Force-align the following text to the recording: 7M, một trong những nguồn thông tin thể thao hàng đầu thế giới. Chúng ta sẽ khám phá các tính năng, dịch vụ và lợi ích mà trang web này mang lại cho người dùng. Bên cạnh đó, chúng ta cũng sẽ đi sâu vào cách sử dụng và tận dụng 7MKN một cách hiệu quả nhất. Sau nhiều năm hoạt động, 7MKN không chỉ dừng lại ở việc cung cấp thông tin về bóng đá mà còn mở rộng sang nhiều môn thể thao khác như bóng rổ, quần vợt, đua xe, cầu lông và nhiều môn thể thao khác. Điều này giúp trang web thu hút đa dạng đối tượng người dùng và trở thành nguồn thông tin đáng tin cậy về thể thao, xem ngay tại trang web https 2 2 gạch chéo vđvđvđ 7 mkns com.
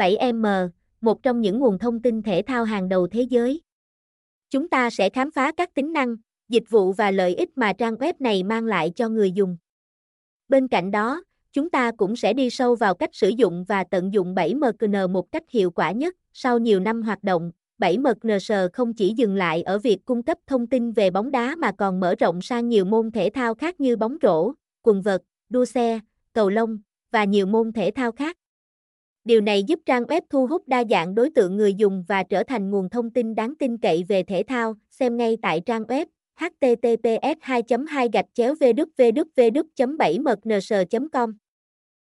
7M, 0.00 0.68
một 1.00 1.22
trong 1.22 1.40
những 1.40 1.58
nguồn 1.58 1.78
thông 1.78 2.02
tin 2.02 2.22
thể 2.22 2.42
thao 2.46 2.64
hàng 2.64 2.88
đầu 2.88 3.06
thế 3.06 3.22
giới. 3.22 3.62
Chúng 4.50 4.68
ta 4.68 4.90
sẽ 4.90 5.10
khám 5.10 5.30
phá 5.30 5.52
các 5.52 5.74
tính 5.74 5.92
năng, 5.92 6.16
dịch 6.48 6.70
vụ 6.70 6.92
và 6.92 7.10
lợi 7.10 7.34
ích 7.34 7.58
mà 7.58 7.72
trang 7.72 7.94
web 7.94 8.12
này 8.18 8.42
mang 8.42 8.64
lại 8.64 8.92
cho 8.96 9.08
người 9.08 9.32
dùng. 9.32 9.56
Bên 10.48 10.68
cạnh 10.68 10.90
đó, 10.90 11.22
chúng 11.52 11.70
ta 11.70 11.92
cũng 11.96 12.16
sẽ 12.16 12.32
đi 12.32 12.50
sâu 12.50 12.74
vào 12.74 12.94
cách 12.94 13.10
sử 13.12 13.28
dụng 13.28 13.64
và 13.68 13.84
tận 13.84 14.12
dụng 14.12 14.34
7MKN 14.34 15.08
một 15.08 15.32
cách 15.32 15.50
hiệu 15.50 15.70
quả 15.70 15.92
nhất. 15.92 16.16
Sau 16.32 16.58
nhiều 16.58 16.80
năm 16.80 17.02
hoạt 17.02 17.24
động, 17.24 17.52
7MKN 17.78 18.68
không 18.72 18.94
chỉ 18.94 19.14
dừng 19.16 19.34
lại 19.34 19.62
ở 19.62 19.78
việc 19.78 20.04
cung 20.04 20.22
cấp 20.22 20.38
thông 20.46 20.66
tin 20.66 20.92
về 20.92 21.10
bóng 21.10 21.30
đá 21.30 21.56
mà 21.56 21.72
còn 21.72 22.00
mở 22.00 22.14
rộng 22.14 22.42
sang 22.42 22.68
nhiều 22.68 22.84
môn 22.84 23.10
thể 23.10 23.30
thao 23.34 23.54
khác 23.54 23.80
như 23.80 23.96
bóng 23.96 24.16
rổ, 24.22 24.52
quần 24.82 25.02
vợt, 25.02 25.22
đua 25.48 25.64
xe, 25.64 26.00
cầu 26.32 26.50
lông 26.50 26.78
và 27.10 27.24
nhiều 27.24 27.46
môn 27.46 27.72
thể 27.72 27.90
thao 27.90 28.12
khác. 28.12 28.36
Điều 29.24 29.40
này 29.40 29.62
giúp 29.62 29.80
trang 29.86 30.02
web 30.02 30.20
thu 30.30 30.46
hút 30.46 30.68
đa 30.68 30.84
dạng 30.90 31.14
đối 31.14 31.30
tượng 31.30 31.56
người 31.56 31.74
dùng 31.74 32.04
và 32.08 32.22
trở 32.22 32.42
thành 32.42 32.70
nguồn 32.70 32.88
thông 32.88 33.10
tin 33.10 33.34
đáng 33.34 33.54
tin 33.58 33.78
cậy 33.78 34.04
về 34.08 34.22
thể 34.22 34.42
thao, 34.48 34.74
xem 34.90 35.16
ngay 35.16 35.36
tại 35.42 35.60
trang 35.66 35.82
web 35.82 36.06
https 36.40 37.38
2 37.40 37.62
2 37.88 38.08
gạch 38.12 38.26
chéo 38.34 38.54
vđvđvđ 38.54 39.96
7 39.98 40.18
mkns 40.18 40.72
com. 41.12 41.32